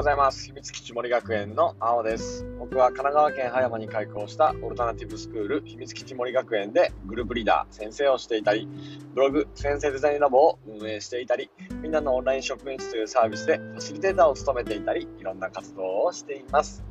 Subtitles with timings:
[0.00, 0.46] ございます。
[0.46, 2.46] 秘密基地森学園の青です。
[2.58, 8.66] 僕は神奈川県葉山に開校したオルタナティブスクール秘密基地森学園でグループリーダー、先生をしていたり、
[9.12, 11.50] ブログ、先生デザインラボを運営していたり、
[11.82, 16.82] みんなのオンライン職員室というサービスでファシリテーターを務めていたり、いろんな活動をしています。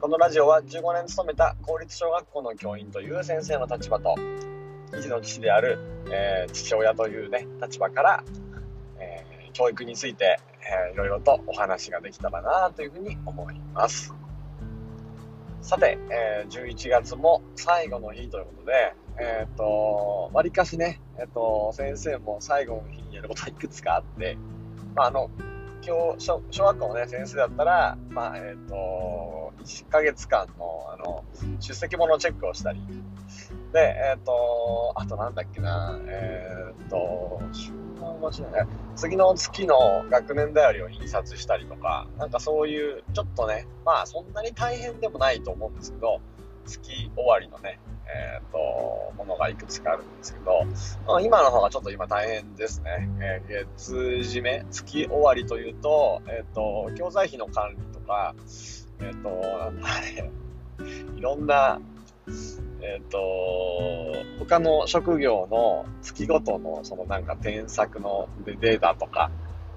[0.00, 4.16] このラジオは15年勤めた公立小学校の教員という先生の立場と、
[4.90, 5.78] 2児の父である、
[6.10, 8.24] えー、父親というね、立場から、
[9.52, 10.38] 教育について
[10.68, 14.14] えー、いろいろとお話ができたらなというふうに思います。
[15.62, 24.36] さて、えー、11月も最後の日ということで、えっ、ー、と、わりかしね、えっ、ー、と、先生も最後の日にやることはいくつかあって、
[24.94, 25.30] まあ、あの、
[25.88, 31.24] 今日小、小学校のね、先生だったら、まあ、えっ、と、1ヶ月間の、あの、
[31.60, 32.82] 出席物チェックをしたり、
[33.72, 37.40] で、えっ、と、あとなんだっけな、えっ、と、
[38.96, 46.20] 次の月の学年だよりを印刷したりとか、なんかそういう、ちょっとね、まあそんなに大変でもないと思うんですけど、
[46.68, 50.64] 月終わりのね、えっ、ー、と、ものがいくつかあるんですけど、
[51.06, 53.08] まあ、今の方がちょっと今大変ですね。
[53.20, 58.34] えー、月締め、月終わりというと、えっ、ー、と、教材費の管理とか、
[59.00, 60.30] えっ、と、なんだね、
[61.16, 61.80] いろんな、
[62.80, 63.18] えっ、ー、と、
[64.38, 69.30] 他の職業の月ごとの、そのなんか添削のデータとか、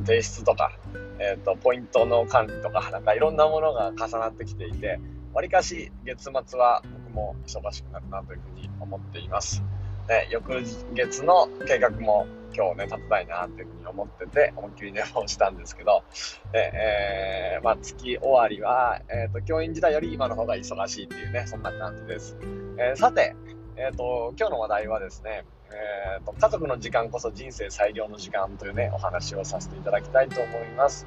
[0.00, 0.72] 提出とか、
[1.18, 5.00] えっ、ー、と、ポイントの管理とか、なんかいろんなものが重なってきていて、
[5.32, 9.62] わりかし月末は僕も忙しくなるなというふうに思っています。
[10.08, 10.62] ね、翌
[10.94, 16.04] 月の計画も今日ね、立てたいなっていうふうに思ってて、思いっきり 寝坊したんですけど、
[16.52, 22.36] えー、まあ、月終わりは、えっ、ー、と、教員時代より今の方が忙しいっていうね、そんな感じです。
[22.78, 23.34] えー、さて、
[23.76, 31.06] えっ、と、今日の話題はですね、えっ、と、家族の時間こそ人生最良の時間というね、お話をさせていただきたいと思います。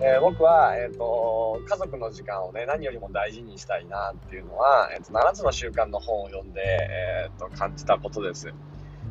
[0.00, 8.52] え僕は、えっ、と、家族の時間をね、何よりも大事にしたいなっていうのは、えっ、と、7つの習慣の本を読んで、えっ、と、感じたことです。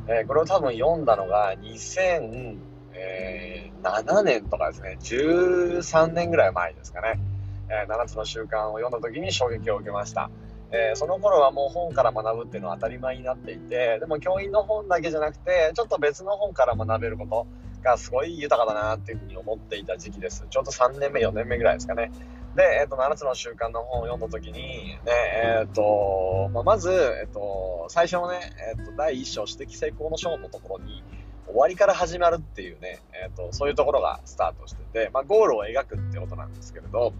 [0.08, 7.20] えー、これを多分読んだのが2007年とかですね、13年ぐらい前ですかね。
[7.68, 10.30] えー、7つの習慣を読んだ時に衝撃を受けました。
[10.72, 17.46] えー、その頃はもう本から学ぶっていうのは当たり前になっていて、でも教員の本だけじゃなくて、ちょっと別の本から学べること
[17.82, 20.46] がすごい豊かだなっていうふうに思っていた時期です。
[20.48, 22.10] ちょうど3年目、4年目ぐらいですかね。
[22.54, 31.02] で、えっ、ー、と、7つの習慣の本を読んだ時に、ね、えっ、ー、と、まあ、まず、えっ、ー、と、最初のね、えっ、と、第1章、指摘成功の章のところに、
[31.46, 37.14] 終わりから始まるっていうね、えっ、と、そういうところがスタートしてて、まあ、ゴールを描くってことなんですけれど、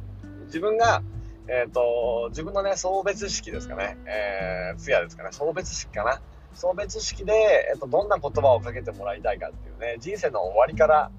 [0.47, 1.03] 自分が、
[1.49, 6.21] えっ、と、自分のね、送別式ですかね、えー、通夜ですかね、送別式かな。
[6.55, 7.33] 送別式で、
[7.73, 11.11] えっ、と、どんな言葉をかけてもらいたいかっていうね、人生の終わりから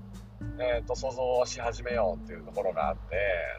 [0.60, 3.16] えーと、想像し始めようっていうところがあって、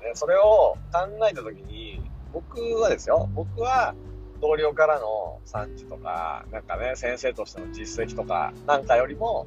[0.09, 2.01] でそれを考えた時に
[2.33, 3.95] 僕はですよ僕は
[4.41, 9.47] 同僚からの産地とかなんかね先生としての実績とかなんかよりも、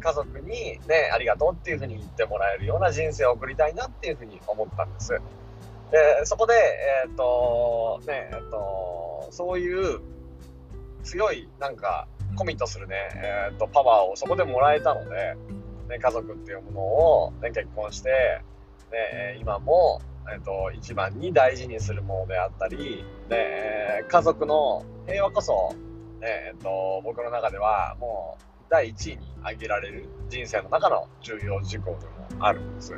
[0.00, 5.12] 家族にねありがとうっていうふうに言ってもらえるような人生を送りたいなっていうふうに思ったんです。
[5.90, 6.54] でそこで
[7.04, 10.00] えっ、とねえっ、とそういう
[11.10, 12.06] 強いなんか
[12.36, 15.36] コミットするね、えーとパワーをそこでもらえたので
[15.90, 18.40] ね、家族っていうものを、ね、結婚して、
[18.92, 20.00] ね、今も、
[20.32, 25.74] えっと、一番に大事にするものであったり、ね、家族の平和こそ、
[26.20, 32.06] ね、えっと、僕の中ではもう第一位に挙げられる人生の中の重要事項で
[32.36, 32.92] もあるんです。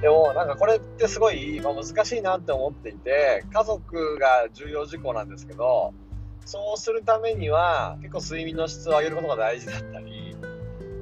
[0.00, 5.92] でもなんかこれってすごい、ま、難しいなって思っていて、家族が重要事項なんですけど、
[6.44, 10.36] そうするためには結構睡眠の質を上げることが大事だったり、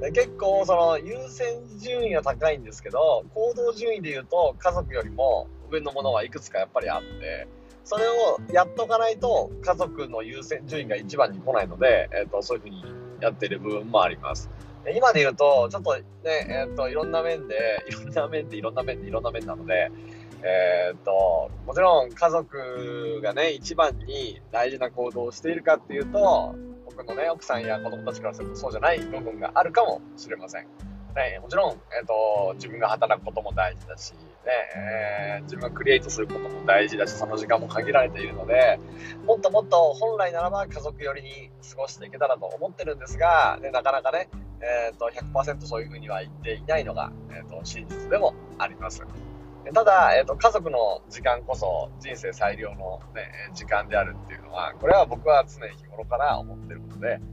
[0.01, 7.47] で結構その優先順位は高いんですけど行動順位で言うと家族よりも上のものはいくつかやっぱりあって
[7.83, 12.83] それをやっとかないと家族の優先順位が一番に来ないので、えーと、そういうふうに
[13.21, 14.49] やってる部分もあります。
[14.95, 19.91] 今で言うと、ちょっとね、えっ、ー、と、いろんな面で、 いろんな面で、いろんな面で、いろんな面なので、
[20.43, 26.55] えっ、ー、と、もちろん家族がね、一番に大事な行動をしているかっていうと、
[26.85, 30.63] 僕のね、奥さんや子供たちからするとそうじゃない部分があるかもしれません。
[31.15, 38.79] ね、もちろん、えっ、ー、と、自分が働くことも大事だし、ね、えー、自分がクリエイトすることも大事だし、その時間も限られているので、
[39.25, 44.29] もっともっと本来ならば家族寄りに過ごしていけたらと思ってるんですが、ね、なかなかね、
[44.61, 49.03] え、ー、と、100%そういうふうには言っていないのが、えっ、と、真実でもあります。
[49.73, 57.23] ただ、えっ、と、家族の時間こそ人生最良の、ね、時間であるっていうのは、これは僕は常日頃から思ってることで、ね、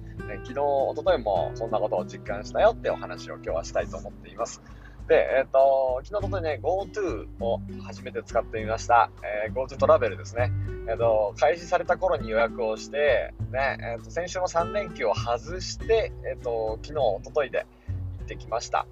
[0.45, 4.63] 昨日、一昨日もそんなことを実感したよってお話を今日はしたいと思っています。
[5.09, 9.11] で、えっ、ー、と、昨日とね、GoTo を初めて使ってみました。
[9.47, 10.53] えー、GoTo トラベルですね。
[10.87, 17.67] えっ、ー、と、開始された頃に予約をして、ね、えっ、と、先週の3連休を外して、えっ、と、昨日、おとといで
[18.19, 18.87] 行ってきました。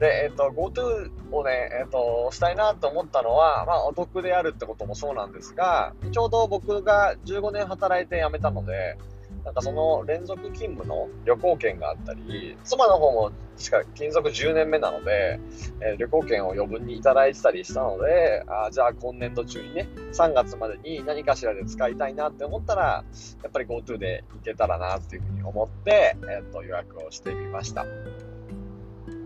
[0.00, 8.98] で、えっ、と、GoTo をね、えっ、と、したいなと思ったのは、まあ、お得であるってこともそうなんですが、ちょうど僕が15年働いて辞めたので、
[9.44, 15.40] なんかその連続勤務の旅行券があったり、妻の方もしか勤続10年目なので、
[15.80, 23.04] えー、旅行券を余分にいただいてたりしたので、あじゃあ今年度中にね、3月までに何かしらで使いたいなって思ったら、
[23.42, 27.84] やっぱり GoTo で行けたらなっていうふうに思って、えっ、ー、と予約をしてみました。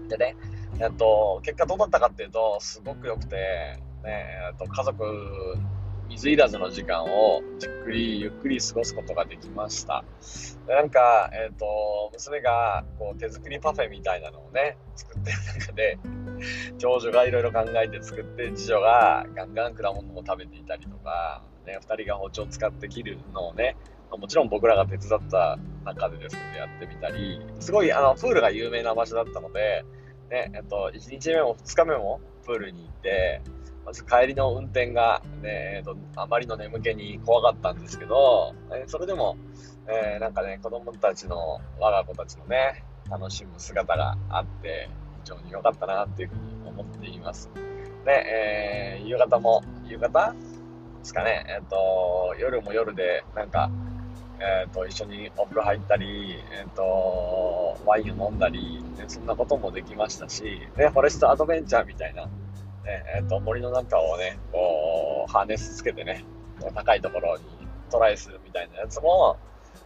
[0.09, 0.37] でね、
[0.79, 5.57] えっ、ー、と、結果どうだったかっていうと、すごく良くて、ね、えっ、と、家族
[6.09, 10.05] 水入らずの時間をじっくりゆっくり過ごすことができました。
[10.69, 15.99] なんか、えっ、ー、と、娘がこう手作りパフェみたいなのをね、作ってる中で、
[16.79, 23.77] 長女がいろいろ考えて作って、次女がガンガン果物を食べていたりとか、ね、二人が包丁を使って切るのをね、
[24.11, 29.85] もちろん僕らが手伝った中でですけどやってみたり、すごいあのプールが有名な場所だったので、
[30.31, 33.43] ね、えっと、1日目も2日目もプールに行って、
[33.85, 39.37] まず帰りの運転がね、えーと、あまりの眠気に怖かったんですけど、えー、それでも、
[39.87, 44.89] えー、なんかね、子供たちの、我が子たちのね、楽しむ姿があって、
[45.25, 47.51] 非常に良かったなっていうふうに思っています。
[48.05, 50.37] で、えー、夕方も、夕方で
[51.03, 53.71] すかね、えっ、と、夜も夜で、なんか、
[54.41, 60.43] え、ー、と、一緒にお風呂入ったり、えっ、ー、と、ワインを飲んだり、ね、そんなこともできましたし、
[60.77, 62.29] ね、フォレストアドベンチャーみたいな、
[62.85, 66.25] ね、え、ー、と、森の中をね、こう、ハーネスつけてね、
[66.75, 67.45] 高いところに
[67.91, 69.37] トライするみたいなやつも、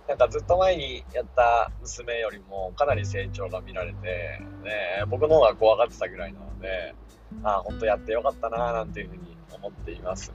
[0.08, 6.94] なんかずっと前にやった娘よりもかなり成長が見られて、ね、僕の方が怖がってたぐらいなので、
[7.42, 10.32] あ本当やってよかったななんていうふうに思っています。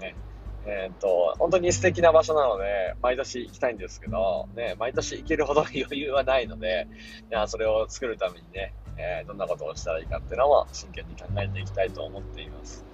[0.00, 0.14] ね。
[0.64, 6.88] えっ、ー、と、本当に素敵な場所なので、毎年行きたいんですけど、ね、毎年行けるほど余裕はないので、
[7.30, 12.84] いやそれを作るためにね、えー、どんなことをしたらいいかっていうのも真剣に考えていきたいと思っています。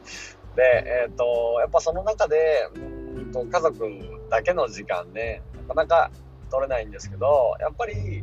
[0.56, 0.62] で、
[1.04, 3.02] えっ、ー、と、やっぱその中で、うん
[3.32, 3.90] と家族
[4.31, 6.10] だけの時間ね、なかなか
[6.50, 8.22] 取れないんですけど、やっぱり、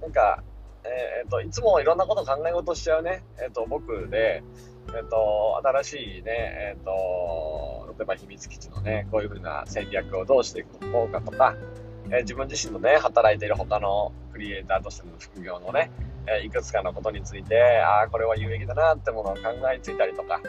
[0.00, 0.42] なんか、
[0.84, 4.42] えっ、ー、と、いつもいろんなこと考え事しちゃうね、えっ、と、僕で、
[4.88, 11.54] えっ、と、新しいね、えっ、と、例えば秘密基地のね、こういう風な戦略をどうしていこうかとか、
[12.10, 15.90] え自分自身のね、働いている他のクリエイターとしての副業のね、
[16.28, 19.40] えいくつかのことについて、ああ、これは有益だなってものを考
[19.72, 20.40] えついたりとか、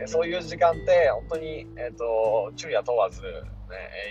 [0.00, 3.28] えそういう時間って本当に、えっ、ー、と、昼夜問わず、ね、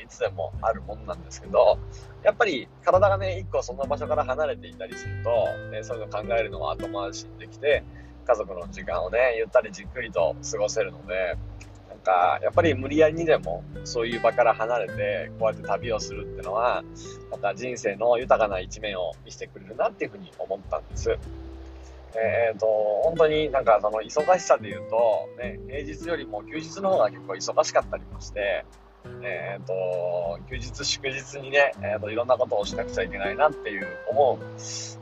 [0.03, 1.77] いつでもあるもんなんですけど、
[2.23, 5.29] やっぱり体がね、一個その場所から離れていたりすると、
[5.71, 7.83] ね、そういうの考えるのは後回しにできて、
[8.25, 11.37] 家族の時間をね、ゆったりじっくりと過ごせるので、
[12.03, 16.83] か、やっぱり無理やりにでもそういう場から離れて、こうやって旅をするってのは、
[17.31, 21.17] また人生の豊かな一面を見せてくれるなっていうふうに思ったんです。
[22.15, 22.67] えっ、ー、と、
[23.03, 28.65] 本当になんかその忙しさで言うと、ね、平日よりも休日の方が結構忙しかったりもして、
[29.21, 34.39] えっ、ー、と、休日祝日にね、え、ー、と、いろんなことをしなくちゃいけないなっていう思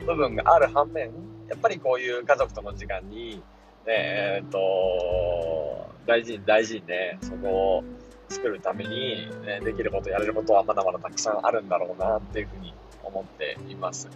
[0.00, 1.12] う部分がある反面、
[1.48, 3.42] やっぱりこういう家族との時間に、
[3.86, 7.84] えっ、と、大事に大事にね、そこを
[8.28, 14.08] 作るために、ね、できること、やれることはまだまだたくさんあるんだろうなっていうふうに思っています。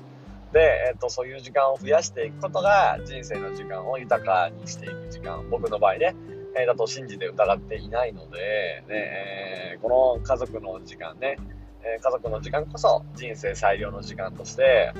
[0.52, 6.14] で、えっ、と、そういう時間を増やしていくことが人生の時間を豊かにしていく時間、僕の場合ね、
[6.58, 11.36] えー、だと信じて疑っていないので、ねえー、この家族の時間ね、
[11.82, 14.92] え家族の時間こそ人生最良の時間として、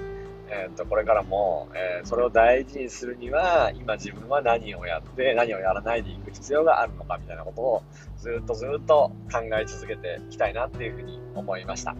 [0.48, 7.82] えー、とこれからも、えー、それを大事にするには今自分は何をやって何をやらないでいく必要があるのかみたいなことを
[8.18, 11.96] ずっとずっと考え続けていきたいなっていうふうに思いました。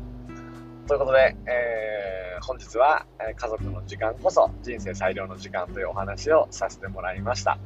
[0.87, 7.59] ということで、えー、本日は、家族の時間こそ人生最良の時間というお話をさせてもらいました。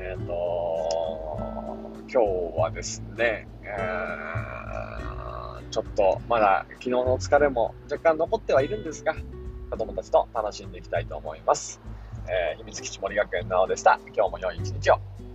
[0.00, 1.56] えっ、ー、と
[2.12, 2.22] 今
[2.54, 9.14] 日はですね、えー、ちょっとまだ昨日の疲れも若干残ってはいるんですが、
[9.70, 11.80] 子供たちと楽しんでいきたいと思います。
[12.28, 14.00] えー、秘密基地森学園なおでした。
[14.14, 15.25] 今日も良い一日を。